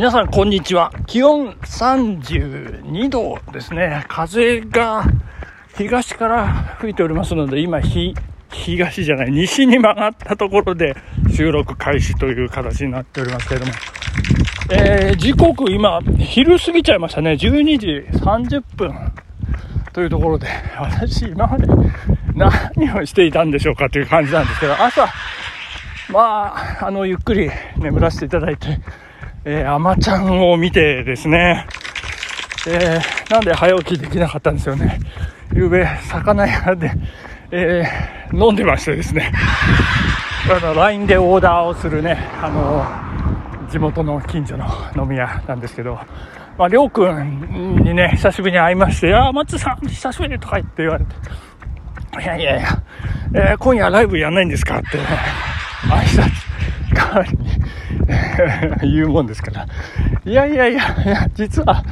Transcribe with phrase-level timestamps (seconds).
[0.00, 0.90] 皆さんこんにちは。
[1.06, 4.06] 気温32度ですね。
[4.08, 5.04] 風が
[5.76, 8.14] 東から吹いておりますので、今、ひ、
[8.50, 10.96] 東じゃない、西に曲がったところで
[11.36, 13.72] 収録開始という形になっておりますけれども、
[14.70, 17.32] えー、時刻今、昼過ぎちゃいましたね。
[17.32, 17.86] 12時
[18.20, 19.12] 30分
[19.92, 20.48] というところで、
[20.78, 21.66] 私今まで
[22.34, 25.06] 何をしていたんでしょうかという感じなんですけど、朝、
[26.08, 28.80] まあ、あの、ゆっくり眠らせていただいて、
[29.42, 31.66] えー、アマちゃんを見てですね、
[32.68, 35.00] えー、なんで早起きできなかったんですよね。
[35.54, 36.92] ゆうべ、魚屋で、
[37.50, 39.32] えー、飲んでましてですね、
[40.54, 45.98] あの、LINE でオーダーをするね、あの、地元の近所の飲み屋なんですけど、
[46.58, 51.14] まあ、りょうくんにね、久しぶりに会いまして、あ、松さん、久しぶりとか言って言われて、
[52.22, 52.82] いやいやいや、
[53.32, 55.04] えー、今夜ライブやんないんですかって、ね、
[55.88, 56.50] 挨拶
[56.94, 57.49] 代わりに
[58.82, 59.66] 言うもんですから。
[60.24, 61.82] いやいやいや、いや、実は、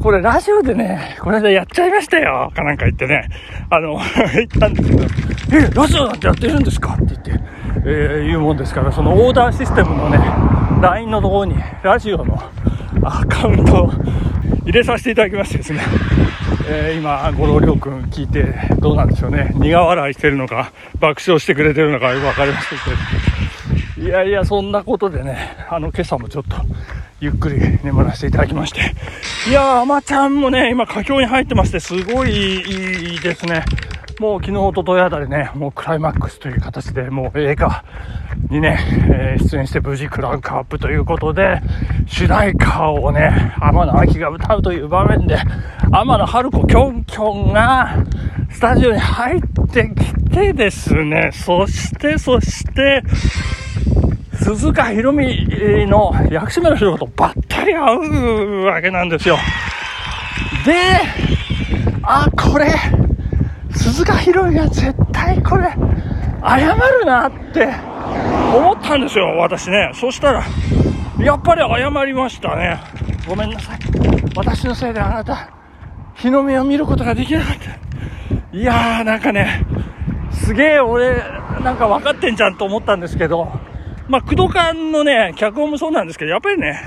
[0.00, 3.28] これラジオでね、この間やっちゃいましたよ、かなんか言ってね、
[3.70, 3.98] あの、
[4.34, 5.04] 言ったんですけど、
[5.66, 6.94] え、ラジオなんてやってるんですか？
[6.94, 7.44] って言って、
[7.86, 10.18] えー、言うもんですから、そのオーダーシステムのね、
[10.82, 12.42] LINE のところに、ラジオの
[13.02, 13.92] アカウントを
[14.64, 15.80] 入れさせていただきましてですね、
[16.68, 18.46] えー、今、五郎亮君聞いて
[18.78, 19.50] どうなんでしょうね。
[19.54, 23.33] 苦笑いしてるのか、爆笑してくれてるのかよくわかりませんけど。
[23.96, 26.56] いやいや、そんなことでね、あの、今朝もちょっと、
[27.20, 28.80] ゆっくり眠らせていただきまして。
[29.48, 33.62] いやー、あまちゃんもね、今、佳境に入ってまして、すごいいいですね。
[34.18, 37.84] もう昨日、おとといあたりね、もうクライマックスという形で、もう映画
[38.50, 41.60] にね、えー、出演して無事クランクアップということで、
[42.08, 45.38] 主題歌をね、天野明が歌うという場面で、
[45.92, 47.94] 天野春子きょんきょんが、
[48.50, 49.40] スタジオに入っ
[49.72, 53.02] てきてですね、そしてそして、
[54.44, 55.48] 鈴鹿ひろみ
[55.86, 59.38] の薬師丸ひろとばったり会うわけなんですよ。
[60.66, 61.00] で、
[62.02, 62.66] あ、これ、
[63.70, 65.70] 鈴鹿ひろみが絶対これ、
[66.46, 67.68] 謝るなって
[68.54, 69.92] 思ったんですよ、私ね。
[69.94, 70.42] そしたら、
[71.20, 72.78] やっぱり謝りましたね。
[73.26, 73.78] ごめんなさい。
[74.36, 75.48] 私のせいであなた、
[76.16, 77.70] 日の目を見ることができなかった。
[78.54, 79.64] いやー、なんかね、
[80.32, 81.16] すげえ俺、
[81.62, 83.50] なんか分かってんじゃんと思ったんですけど、
[84.08, 86.86] まあ、工藤館のね、脚本もそうなんですけど、やっぱりね、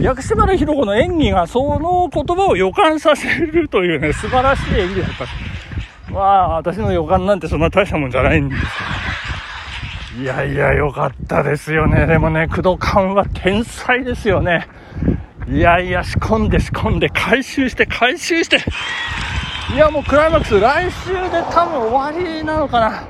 [0.00, 5.10] 薬師丸ひろ子の演技がその言葉を予感させるというね、素晴らしい演技だっ
[6.06, 6.12] た。
[6.12, 8.62] まあ、私の予感なんてそんな大したもんじゃないんです
[10.20, 12.06] いやいや、よかったですよね。
[12.06, 14.66] でもね、工藤館は天才ですよね。
[15.48, 18.58] いやいや、仕込んで仕込んで、回収して回収して。
[19.74, 23.04] いや、もうクライマックス、来週で多分終わりなのかな。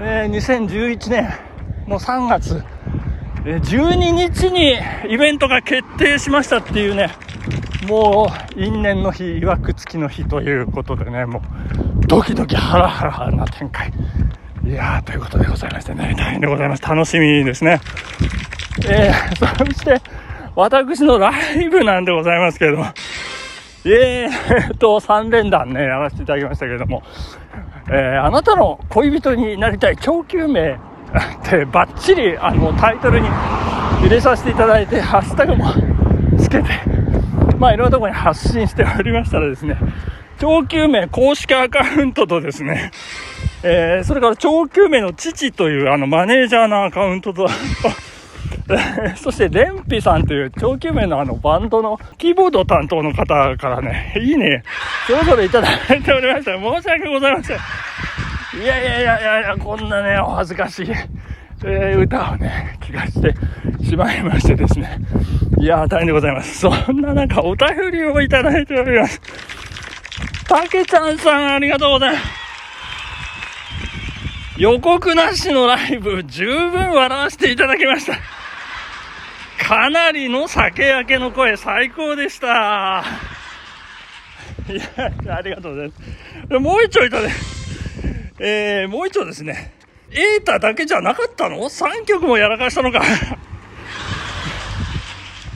[0.00, 1.53] えー、2011年
[1.88, 2.62] の3月、
[3.44, 4.76] 12日に
[5.08, 7.10] イベントが決定しましたっていうね、
[7.88, 13.92] もう因縁の日、曰く付きの日ということでね、もうドキドキハラハラな展開。
[14.64, 16.82] いやー、ということでございましてね、大変でございます。
[16.82, 17.80] 楽しみですね。
[18.88, 20.00] えー、そして、
[20.56, 22.86] 私のライブなんでございますけれども、
[23.84, 27.02] えーと、3連弾ね、やらせていただきましたけれども、
[27.88, 30.78] えー、あなたの恋人になりたい供給名
[31.46, 33.28] ってバッチリ、あの、タイトルに
[34.00, 35.72] 入れさせていただいて、ハッシュタグも
[36.38, 36.68] つけて、
[37.58, 39.76] まあ、いろんなところに発信しておりましたらですね、
[40.38, 42.90] 供給名公式アカウントとですね、
[43.62, 47.48] えー、それから長久名の父というあのマネージャーのアカウントと
[49.16, 54.64] そして、レンピさんという長久名のあのバンドのキーボード担当の方からね、いいね、
[55.06, 56.52] それぞれいただいておりました。
[56.58, 57.58] 申し訳ございません。
[58.54, 60.90] いやいやいやいやいや、こんなね、お恥ずかしい、
[61.64, 63.34] えー、歌をね、聞かせて
[63.84, 64.98] しまいましてですね。
[65.58, 66.58] いや大変でございます。
[66.58, 69.20] そんな中、お便りをいただいております。
[70.46, 72.44] たけちゃんさん、ありがとうございます。
[74.56, 78.16] 予告なしのライブ、十分笑わせていただきました。
[79.66, 83.04] かなりの酒焼けの声、最高でした。
[84.68, 85.88] いや、ありがとうござい
[86.48, 86.60] ます。
[86.60, 87.30] もう一丁いたね。
[88.38, 89.72] えー、もう一丁ですね。
[90.10, 93.02] エータだけじゃなかったの ?3 曲もやらかしたのか。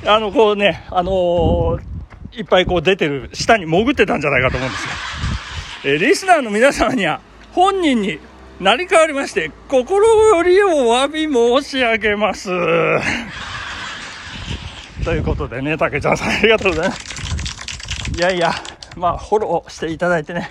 [0.07, 4.91] あの、こうね、あのー、いっぱいこう出てる、下に潜ってたんじゃないかと思うんですよ。
[5.85, 7.21] えー、リスナーの皆様には、
[7.53, 8.21] 本人に
[8.61, 12.49] 成り代わりまして、心よりお詫び申し上げます。
[15.05, 17.05] ということでね、たけちゃんさんありがとうございます。
[18.17, 18.53] いやいや、
[18.97, 20.51] まあ、フォローしていただいてね、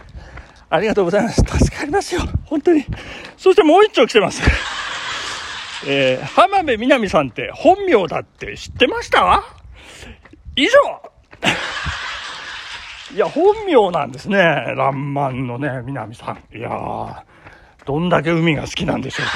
[0.70, 1.42] ありがとうございます。
[1.42, 2.22] 助かりますよ。
[2.46, 2.86] 本当に。
[3.38, 4.42] そしてもう一丁来てます。
[5.88, 9.44] えー、浜辺美波さんって本名だって知ってました？
[10.56, 10.72] 以上
[13.16, 14.38] いや、本名なんですね。
[14.38, 16.58] ランマンのね、南さん。
[16.58, 17.16] いやー、
[17.86, 19.34] どんだけ海が好きなんでしょうか。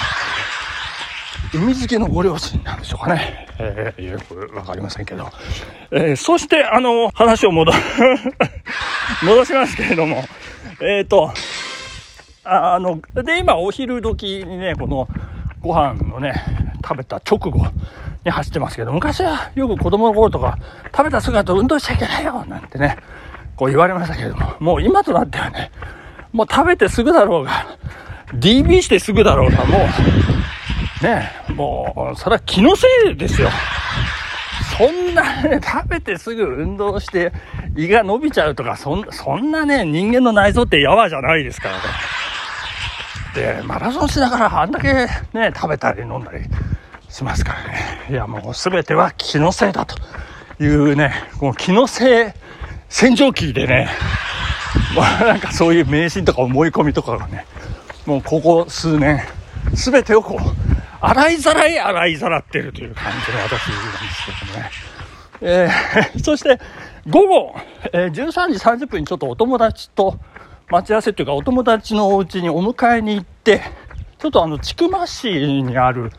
[1.53, 3.47] 海好きのご両親なんでしょうかね。
[3.59, 5.29] えー、よくわかりませんけど。
[5.91, 7.71] えー、そして、あの、話を戻、
[9.23, 10.23] 戻しますけれども、
[10.81, 11.31] えっ、ー、と、
[12.43, 15.07] あの、で、今、お昼時にね、この、
[15.61, 16.33] ご飯のね、
[16.83, 17.65] 食べた直後
[18.25, 22.97] に走ってますけど、昔はよく子供の頃とか、食べた姿運動しちゃいけないよなんてね、
[23.55, 25.71] こう言われましたけれども、もう今となってはね、
[26.31, 27.77] もう食べてすぐだろうが、
[28.33, 29.79] DB してすぐだろうが、も
[31.01, 33.49] う、ね、もう、それは気のせいですよ。
[34.77, 37.31] そんなね、食べてすぐ運動して
[37.75, 41.81] 胃が伸びちゃうとか、そんそんなね、人間の内臓ってやわじゃないですからね。
[43.33, 46.43] で、マラソンしながらあんだけね、食べたり飲んだり
[47.09, 47.79] しますからね。
[48.09, 49.95] いや、もう全ては気のせいだと
[50.61, 52.31] いうね、この気のせい
[52.89, 53.89] 洗浄機でね、
[54.93, 57.45] もうなんかそういう迷信とか思い込みとかがね、
[58.05, 59.21] もうここ数年、
[59.73, 64.71] 全てをこう、洗いざらい洗いざらってるという感じの私なんですけどね。
[65.43, 66.59] えー、そして
[67.09, 67.55] 午後、
[67.93, 70.19] えー、13時30分にちょっとお友達と
[70.69, 73.61] 待ち合わせというかお友達のお家にお迎えに行って、
[74.19, 76.11] ちょっとあの、千曲市にある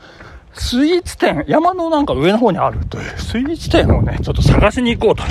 [0.54, 5.22] スイーツ店、山のなんか上の方にあるというスイーツ店をね、ちょっと探しに行こうと。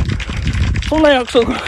[0.88, 1.60] そんな約束が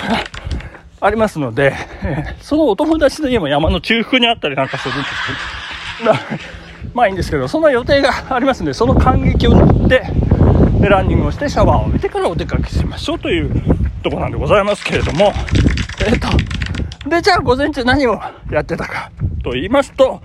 [0.99, 5.15] ありますので、えー、そのお友達の家も山の中腹にあったりなんかするんです
[5.99, 6.05] け
[6.87, 10.03] ど、まあいいんですけど、その予定がありますので、その感激を塗って、
[10.89, 13.72] ランニングをしてシャワーを浴びてからお出かけしましょうという
[14.03, 15.33] とこなんでございますけれども、
[16.05, 18.19] えっ、ー、と、で、じゃあ午前中何を
[18.51, 19.11] やってたか。
[19.43, 20.21] と言いますと、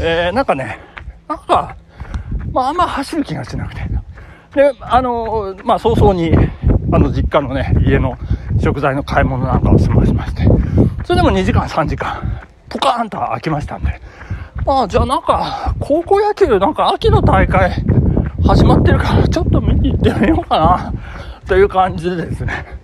[0.00, 0.78] えー、なんかね、
[1.28, 1.76] なんか、
[2.52, 3.82] まああんま走る気がしなくて。
[4.54, 6.32] で、あの、まあ早々に、
[6.92, 8.16] あの実家のね、家の
[8.62, 10.44] 食材の買い物なんかを済ましまして、
[11.04, 14.00] それでも2時間3時間、ポカーンと空きましたんで、
[14.64, 17.72] まあじゃあなんか、高校野球なんか秋の大会
[18.46, 20.92] 始まってるから、ちょっと見に行ってみようかな、
[21.46, 22.75] という感じでですね、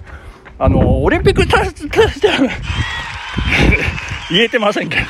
[0.63, 1.89] あの、オリンピックスタジ
[2.29, 2.47] アム
[4.31, 5.03] 言えてませんけど、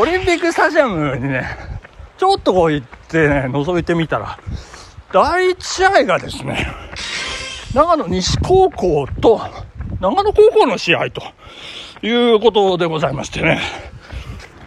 [0.00, 1.46] オリンピックスタジアムにね、
[2.18, 4.40] ちょっとこう行ってね、覗いてみたら、
[5.12, 6.66] 第1試合がですね、
[7.74, 9.40] 長野西高校と
[10.00, 11.22] 長野高校の試合と
[12.02, 13.60] いうことでございましてね、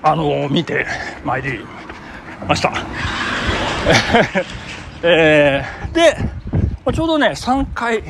[0.01, 0.87] あの、見て
[1.25, 1.59] まいり
[2.47, 2.71] ました。
[5.03, 6.15] えー、で、
[6.93, 8.01] ちょうどね、3回、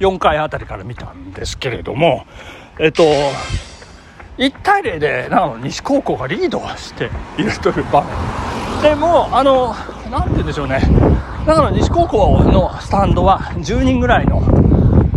[0.00, 2.26] 4回あたりから見たんですけれども、
[2.78, 3.04] えっと、
[4.38, 8.10] 1対0で長野西高校がリードしているという場面。
[8.82, 9.74] でもあの、
[10.10, 10.80] なんて言うんでしょうね、
[11.46, 14.42] 長野西高校のスタンドは10人ぐらいの、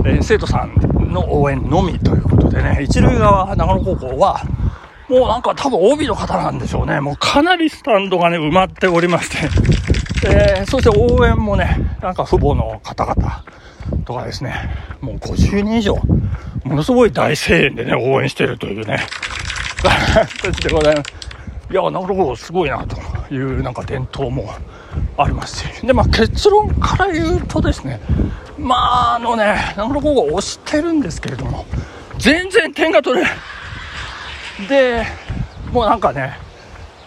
[0.05, 4.41] えー、生徒さんの応援のみということでね、一塁側長野高校は、
[5.09, 6.99] もうなんか多分 OB の方なんでしょうね。
[7.01, 9.37] もうかなりスタンドがね、埋まっておりまして、
[10.27, 13.43] えー、そして応援もね、なんか父母の方々
[14.07, 14.53] とかですね、
[15.01, 15.95] もう50人以上、
[16.63, 19.05] ものすごい大声援でね、応援しているというね、
[20.41, 21.13] 形でございます。
[21.69, 22.95] いや、なるほど、すごいな、と
[23.33, 24.49] いうなんか伝統も
[25.17, 25.85] ありますし。
[25.85, 27.99] で、まあ結論から言うとですね、
[28.57, 31.65] まああのね、長野高校押してるんですけれども、
[32.17, 33.37] 全然点が取れない。
[34.69, 35.05] で、
[35.73, 36.37] もうなんかね、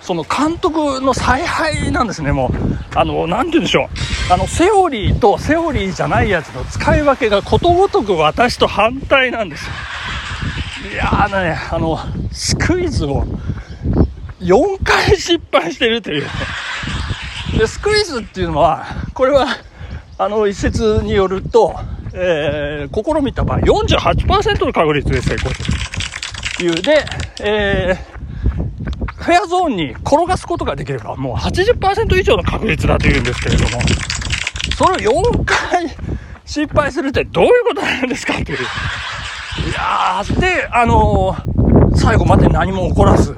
[0.03, 2.51] その監督の采配なんですね、もう。
[2.95, 4.10] あの、なんて言うんでしょう。
[4.31, 9.73] あの、セオリーとセオリーじゃないやつの使い分けがことごとく私と反対なんですよ。
[10.93, 11.99] いやーね、あの、
[12.31, 13.25] スクイズを
[14.39, 16.27] 4回失敗してるという。
[17.59, 19.49] で、スクイズっていうのは、これは、
[20.17, 21.75] あの、一説によると、
[22.15, 25.73] えー、試みた場合48%の確率で成功する
[26.57, 26.83] という。
[26.83, 27.05] で、
[27.43, 28.21] えー、
[29.17, 33.83] フェアゾーンに転がすことができれば、もう80%以上の確率だというんですけれども、
[34.77, 35.87] それを4回
[36.45, 38.59] 失敗するってどういうことなんですかっていう。
[38.59, 43.37] いやー、で、あのー、最後まで何も起こらず、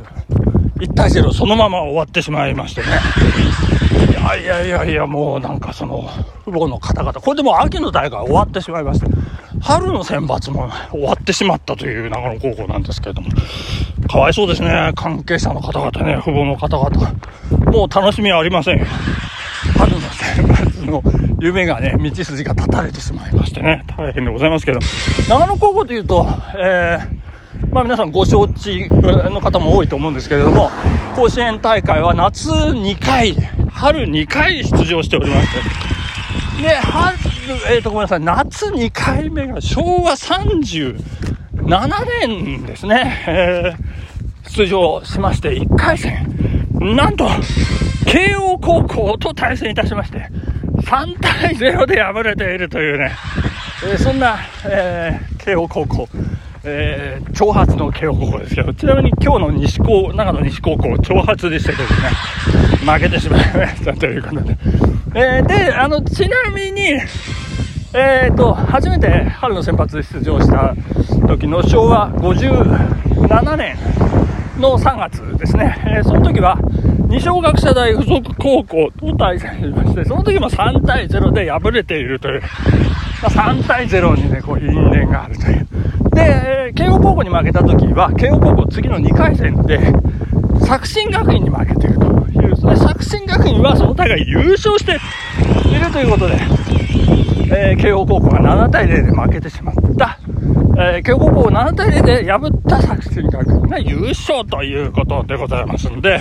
[0.78, 2.86] 1対0そのまま終わってしまいましてね。
[4.10, 6.08] いやいやいやいや、もうなんかその、
[6.44, 9.06] 父母の方々、これでも秋の大会終わってしまいまして、
[9.60, 13.30] 春の選抜も終わってしまったという長野高校なんですけれども、
[14.08, 14.92] かわいそうですね。
[14.96, 17.12] 関係者の方々ね、父母の方々。
[17.70, 18.86] もう楽しみはありませんよ。
[19.78, 21.02] 春の選抜の
[21.40, 24.80] 夢がね、道筋が断たれてしまいましてね、大変でございますけど、
[25.28, 30.70] 長野高校というと、えー、まあ皆さんご承知の方も多いと思うんですけれども、
[31.16, 33.34] 甲子園大会は夏2回、
[33.70, 37.16] 春2回出場しておりまして、で、春、
[37.70, 40.96] えー、と、ごめんなさい、夏2回目が昭和37
[42.26, 46.26] 年ですね、えー、出場しまして、1回戦、
[46.80, 47.28] なんと、
[48.06, 50.28] 慶応高校と対戦いたしまして、
[50.84, 53.12] 3対0で敗れているというね、
[53.84, 56.08] えー、そんな、えー、慶応高校。
[56.64, 61.94] えー、挑発の慶応高校ですけど、ちなみに今日の西高、長野西高校、挑発でしたけどね、
[62.92, 64.56] 負けてしまいましたということで。
[65.14, 67.00] えー、で、あの、ちなみに、
[67.94, 70.74] えっ、ー、と、初めて春の先発出場した
[71.26, 73.76] 時の昭和57年
[74.59, 76.59] の3月ですね、え、その時は、
[77.09, 82.42] 二松学舎大附属高校と対戦しまして、その時も3対0で敗れているという、
[83.23, 85.66] まあ、3対0にね、こう因縁があるという。
[86.14, 89.78] で、慶応高校に負けた時は、慶応高校次の2回戦で、
[90.66, 94.92] 作新学院に負けているという、で作新学院はその大会優勝して
[95.68, 96.37] いるということで、
[97.54, 100.18] えー、慶応高校が7対0で負けてしまった、
[100.78, 106.18] えー、慶応高校を7対0で破った作新学院が優勝ということでございますんで、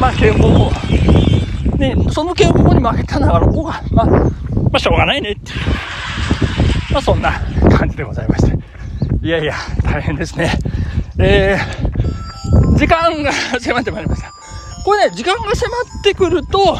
[0.00, 4.30] まあ、慶応高校、ね、その慶応高校に負けたなら、ここが、まあ、ま
[4.72, 5.58] あ、しょうがないねっていう、
[6.92, 7.32] まあ、そんな
[7.76, 8.56] 感じでございまして。
[9.22, 10.50] いやいや、大変ですね。
[11.18, 14.32] えー、時間が迫ってまいりました。
[14.84, 15.68] これね、時間が迫
[16.00, 16.78] ってくると、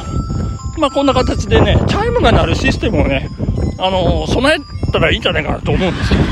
[0.79, 3.29] まあ、こんな形でね、チャイムが鳴るシステムをね、
[3.85, 6.29] あの、備えたらいいんじゃないかなと思うんですけどね。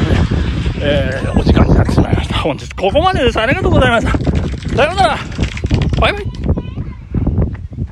[0.82, 2.38] えー、お時間になってしまいました。
[2.38, 3.40] 本日ここまでです。
[3.40, 4.12] ありがとうございました。
[4.76, 5.18] さようなら。
[6.00, 6.29] バイバイ。